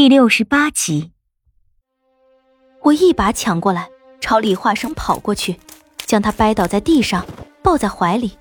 [0.00, 1.12] 第六十八集，
[2.84, 5.60] 我一把抢过来，朝李化生跑过去，
[6.06, 7.26] 将他掰倒在地上，
[7.62, 8.38] 抱在怀里。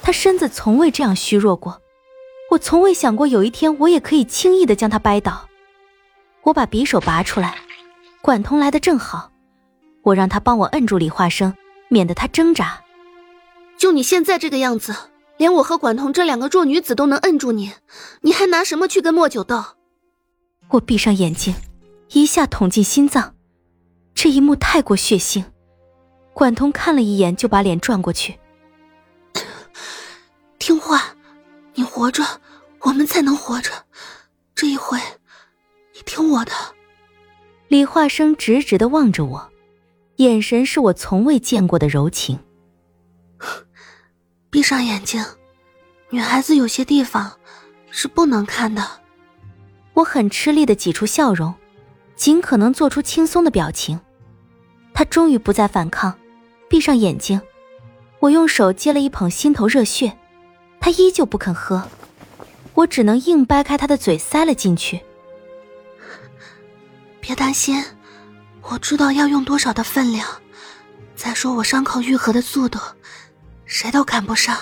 [0.00, 1.82] 他身子从未这样虚弱过，
[2.52, 5.46] 我从未想过有一天我也可以轻易的将他掰倒。
[6.44, 7.58] 我把匕首拔出来，
[8.22, 9.30] 管彤来的正好，
[10.04, 11.54] 我让他帮我摁住李化生，
[11.88, 12.82] 免得他挣扎。
[13.76, 14.96] 就你现在这个样子，
[15.36, 17.74] 连我和管彤这两个弱女子都能摁住你，
[18.22, 19.62] 你还拿什么去跟莫九斗？
[20.70, 21.54] 我闭上眼睛，
[22.10, 23.34] 一下捅进心脏。
[24.14, 25.44] 这一幕太过血腥。
[26.34, 28.38] 管彤看了一眼，就把脸转过去。
[30.58, 31.02] 听话，
[31.74, 32.22] 你活着，
[32.80, 33.70] 我们才能活着。
[34.54, 34.98] 这一回，
[35.94, 36.52] 你听我的。
[37.68, 39.50] 李化生直直的望着我，
[40.16, 42.38] 眼神是我从未见过的柔情。
[44.50, 45.24] 闭上眼睛，
[46.10, 47.38] 女孩子有些地方
[47.90, 48.82] 是不能看的。
[49.98, 51.52] 我很吃力的挤出笑容，
[52.14, 53.98] 尽可能做出轻松的表情。
[54.94, 56.16] 他终于不再反抗，
[56.68, 57.40] 闭上眼睛。
[58.20, 60.16] 我用手接了一捧心头热血，
[60.78, 61.82] 他依旧不肯喝，
[62.74, 65.00] 我只能硬掰开他的嘴塞了进去。
[67.20, 67.84] 别担心，
[68.62, 70.28] 我知道要用多少的分量。
[71.16, 72.78] 再说我伤口愈合的速度，
[73.64, 74.56] 谁都赶不上。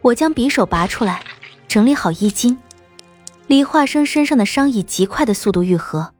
[0.00, 1.22] 我将匕首拔出来，
[1.68, 2.58] 整理好衣襟。
[3.46, 6.14] 李化生身上的伤以极快的速度愈合，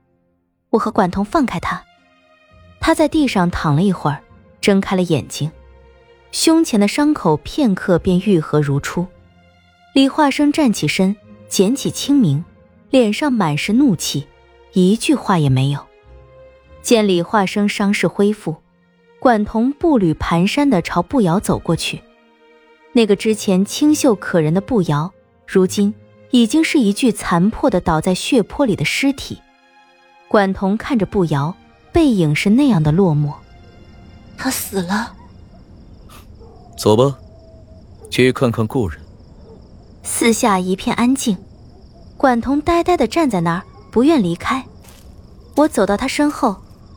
[0.69, 1.83] 我和管彤放开他，
[2.81, 4.21] 他在地上躺了一会儿，
[4.61, 5.51] 睁开了眼睛，
[6.33, 9.07] 胸前的伤口片刻便愈合如初。
[9.95, 11.17] 李化生站起身，
[11.49, 12.45] 捡起清明，
[12.91, 14.27] 脸上满是怒气，
[14.75, 15.81] 一句话也没有。
[16.83, 18.57] 见李化生伤势恢复，
[19.19, 22.03] 管彤步履蹒跚地朝步摇走过去，
[22.93, 25.11] 那个之前清秀可人的步摇，
[25.47, 25.95] 如今。
[26.35, 29.41] 已经是一具残破的倒在血泊里的尸体。
[30.27, 31.55] 管彤看着步摇，
[31.93, 33.35] 背影是那样的落寞。
[34.37, 35.15] 他死了。
[36.77, 37.17] 走吧，
[38.11, 39.01] 去看看故人。
[40.03, 41.39] 四下一片安静，
[42.17, 43.63] 管彤呆呆的站在那儿，
[43.93, 44.67] 不愿离开。
[45.55, 46.57] 我走到他身后，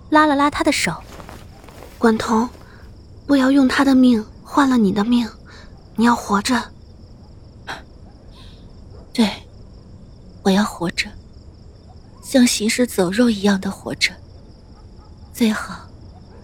[0.09, 0.91] 拉了拉他的手。
[1.99, 2.49] 管彤，
[3.27, 5.29] 不要用他的命换了你的命，
[5.95, 6.59] 你要活着。
[9.13, 9.27] 对，
[10.47, 11.09] 我要活着，
[12.23, 14.13] 像行尸走肉一样的活着。
[15.33, 15.89] 最好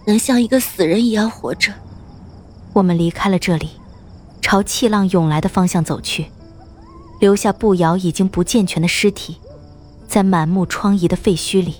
[0.04, 1.72] 能像一个死人一样活着。
[2.74, 3.70] 我们离开了这里，
[4.42, 6.26] 朝气浪涌来的方向走去，
[7.18, 9.38] 留下步摇已经不健全的尸体，
[10.06, 11.76] 在满目疮痍的废墟里。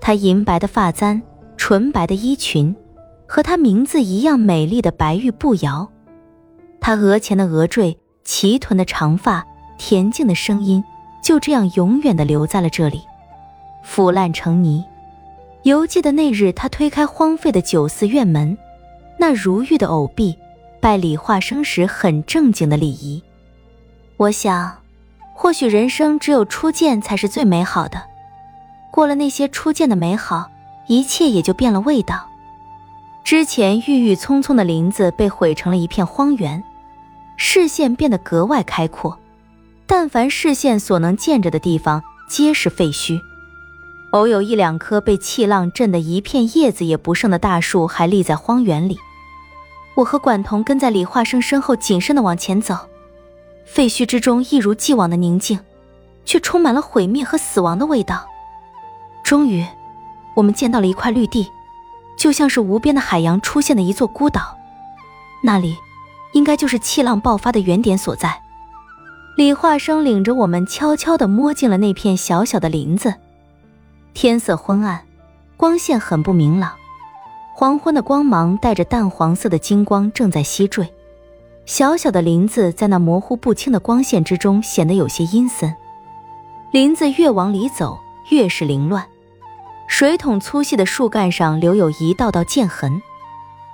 [0.00, 1.22] 她银白的发簪，
[1.56, 2.74] 纯白的衣裙，
[3.28, 5.92] 和她名字一样美丽的白玉步摇。
[6.80, 9.46] 她额前的额坠，齐臀的长发。
[9.78, 10.84] 恬静的声音
[11.30, 13.06] 就这样永远的留在了这里，
[13.84, 14.84] 腐烂成泥。
[15.62, 18.58] 犹记得那日，他推开荒废的九寺院门，
[19.16, 20.36] 那如玉的藕臂，
[20.80, 23.22] 拜李化生时很正经的礼仪。
[24.16, 24.76] 我想，
[25.32, 28.02] 或许人生只有初见才是最美好的。
[28.90, 30.50] 过了那些初见的美好，
[30.88, 32.26] 一切也就变了味道。
[33.22, 36.60] 之前郁郁葱葱的林子被毁成了一片荒原，
[37.36, 39.16] 视线变得格外开阔。
[39.92, 43.20] 但凡视线所能见着的地方，皆是废墟。
[44.12, 49.00] 偶有一两棵被气浪震得一片叶子也不剩的大树还立在荒原里。
[49.96, 52.78] 我和管彤跟在李化生身后，谨慎地往前走。
[53.64, 55.58] 废墟之中一如既往的宁静，
[56.24, 58.28] 却充满了毁灭和死亡的味道。
[59.24, 59.66] 终于，
[60.36, 61.50] 我们见到了一块绿地，
[62.16, 64.56] 就像是无边的海洋出现的一座孤岛。
[65.42, 65.76] 那里，
[66.32, 68.40] 应该就是气浪爆发的原点所在。
[69.40, 73.14] 李化生领着我们悄悄地摸进了那片小小的林子。
[74.12, 75.00] 天色昏暗，
[75.56, 76.74] 光线很不明朗。
[77.54, 80.86] 黄昏的光芒带着淡黄色的金光正在西坠。
[81.64, 85.74] 小小的林子在那模糊不清的光线之中显得有些阴森。
[86.70, 87.98] 林子越往里走，
[88.28, 89.06] 越是凌乱。
[89.86, 93.00] 水桶粗细的树干上留有一道道剑痕，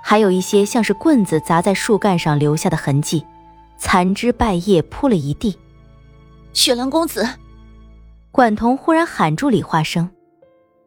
[0.01, 3.25] 还有一些像是棍子砸在树干上留下的痕迹。
[3.77, 5.57] 残枝败叶铺了一地。
[6.53, 7.27] 雪狼公子，
[8.31, 10.09] 管彤忽然喊住李化生。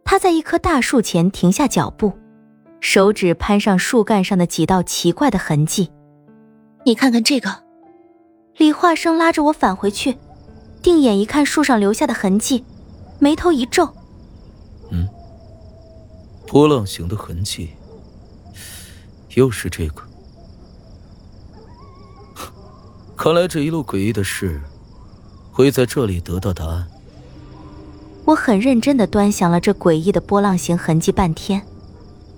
[0.04, 2.12] 他在一棵大树前停下脚步，
[2.80, 5.90] 手指攀上树干上的几道奇怪的痕迹。
[6.84, 7.64] 你看看这个。
[8.56, 10.18] 李化生拉着我返回去，
[10.82, 12.64] 定眼一看树上留下的痕迹，
[13.18, 13.88] 眉头一皱。
[14.90, 15.08] 嗯，
[16.46, 17.70] 波浪形的痕迹，
[19.34, 20.02] 又是这个。
[23.22, 24.62] 看来这一路诡异的事，
[25.52, 26.86] 会在这里得到答案。
[28.24, 31.60] 我很认真的端详了这诡异的波浪形痕迹半天，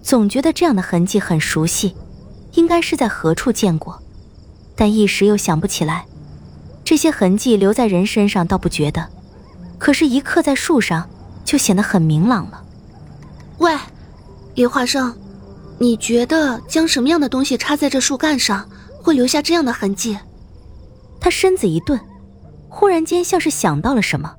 [0.02, 1.94] 总觉得这样的痕迹很熟悉，
[2.54, 4.02] 应该是在何处见过，
[4.74, 6.04] 但一时又想不起来。
[6.82, 9.08] 这些痕迹留在人身上倒不觉得，
[9.78, 11.08] 可是，一刻在树上
[11.44, 12.60] 就显得很明朗了。
[13.58, 13.72] 喂，
[14.56, 15.16] 李化生，
[15.78, 18.68] 你觉得将什么样的东西插在这树干上
[19.00, 20.18] 会留下这样的痕迹？
[21.22, 22.00] 他身子一顿，
[22.68, 24.34] 忽然间像是想到了什么，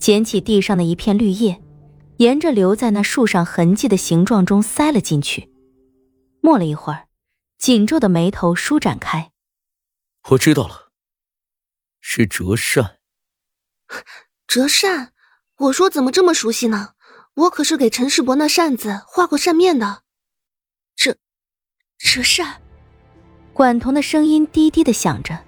[0.00, 1.62] 捡起地上的一片绿叶，
[2.16, 5.52] 沿着留在那树上痕迹的形状中塞了进去。
[6.40, 7.06] 默了一会儿，
[7.58, 9.30] 紧皱的眉头舒展开。
[10.30, 10.90] 我知道了。
[12.00, 12.96] 是折扇，
[14.48, 15.12] 折扇。
[15.58, 16.94] 我说怎么这么熟悉呢？
[17.34, 20.02] 我可是给陈世伯那扇子画过扇面的。
[20.96, 21.16] 折，
[21.98, 22.60] 折扇。
[23.52, 25.38] 管彤的声音低低的响着，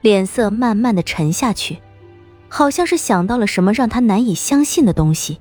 [0.00, 1.80] 脸色慢慢的沉下去，
[2.48, 5.40] 好像是想到了什么让他难以相信的东西，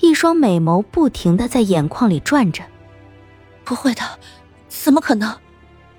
[0.00, 2.64] 一双美眸不停的在眼眶里转着。
[3.64, 4.02] 不会的，
[4.68, 5.38] 怎么可能？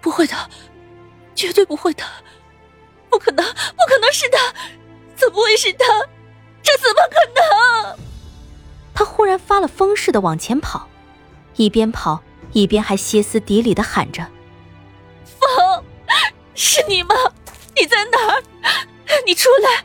[0.02, 0.36] 不会的，
[1.36, 2.04] 绝对不会的。
[3.10, 4.54] 不可能，不可能是他，
[5.16, 5.86] 怎么会是他？
[6.62, 8.00] 这怎么可能？
[8.94, 10.88] 他忽然发了疯似的往前跑，
[11.56, 12.22] 一边跑
[12.52, 14.28] 一边还歇斯底里的喊着
[15.24, 15.84] ：“风，
[16.54, 17.16] 是你吗？
[17.80, 18.44] 你在哪儿？
[19.26, 19.84] 你出来！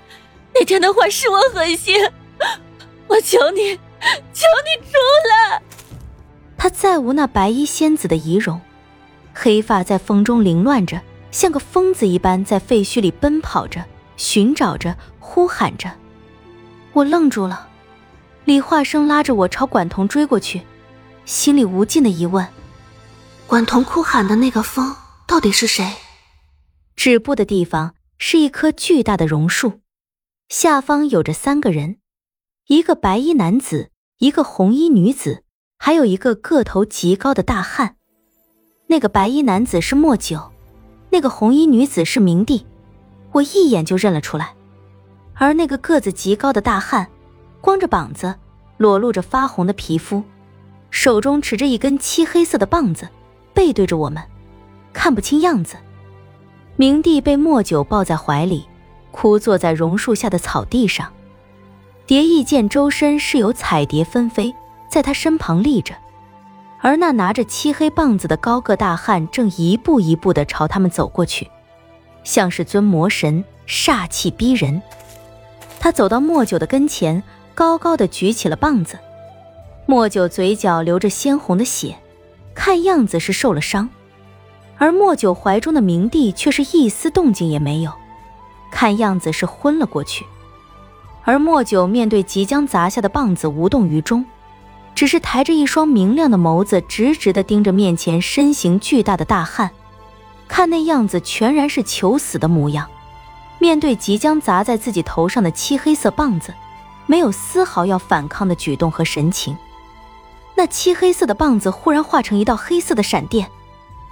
[0.54, 1.96] 那天的话是我狠心，
[3.06, 3.74] 我求你，
[4.32, 4.98] 求你出
[5.28, 5.62] 来！”
[6.56, 8.60] 他再无那白衣仙子的仪容，
[9.34, 11.00] 黑发在风中凌乱着。
[11.30, 13.82] 像个疯子一般在废墟里奔跑着，
[14.18, 15.90] 寻找着，呼喊着。
[16.92, 17.68] 我愣住了。
[18.44, 20.60] 李化生拉着我朝管彤追过去，
[21.24, 22.46] 心里无尽的疑问：
[23.46, 24.94] 管彤哭喊的那个风
[25.26, 25.90] 到底是谁？
[26.96, 29.80] 止步的地方是一棵巨大的榕树，
[30.48, 31.98] 下方有着三个人：
[32.68, 35.42] 一个白衣男子，一个红衣女子，
[35.78, 37.96] 还有一个个头极高的大汉。
[38.86, 40.52] 那个白衣男子是莫九。
[41.10, 42.64] 那个红衣女子是明帝，
[43.32, 44.54] 我一眼就认了出来。
[45.34, 47.10] 而那个个子极高的大汉，
[47.60, 48.34] 光着膀子，
[48.76, 50.22] 裸露着发红的皮肤，
[50.90, 53.08] 手中持着一根漆黑色的棒子，
[53.52, 54.22] 背对着我们，
[54.92, 55.76] 看不清样子。
[56.76, 58.66] 明帝被莫九抱在怀里，
[59.10, 61.12] 枯坐在榕树下的草地上。
[62.06, 64.54] 蝶翼见周身是有彩蝶纷飞，
[64.90, 65.94] 在他身旁立着。
[66.80, 71.48] 而那拿着漆黑棒子的高个大汉正一步一步地朝他们走过去，
[72.24, 74.82] 像是尊魔神，煞气逼人。
[75.78, 77.22] 他走到莫九的跟前，
[77.54, 78.98] 高高的举起了棒子。
[79.86, 81.96] 莫九嘴角流着鲜红的血，
[82.54, 83.88] 看样子是受了伤。
[84.78, 87.92] 而莫九怀中的明帝却是一丝动静也没有，
[88.70, 90.26] 看样子是昏了过去。
[91.24, 94.24] 而莫九面对即将砸下的棒子，无动于衷。
[94.94, 99.70] 只是抬着一双明亮的眸子，直直地盯着面前身形巨大的大汉，
[100.48, 102.88] 看那样子全然是求死的模样。
[103.58, 106.52] 面对即将砸在自己头上的漆黑色棒子，
[107.06, 109.56] 没有丝毫要反抗的举动和神情。
[110.54, 113.48] 那漆黑色的棒子忽然化成一道黑色的闪电，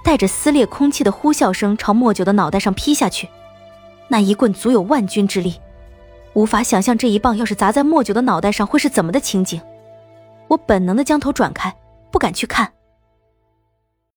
[0.03, 3.29] 带着撕裂空气的呼啸声朝莫九的脑袋上劈下去。
[4.07, 5.59] 那一棍足有万钧之力，
[6.33, 9.61] 无法想象这一棒要是砸在莫九的脑袋上会是怎么的情景。
[10.47, 11.73] 我本能的将头转开，
[12.11, 12.71] 不敢去看。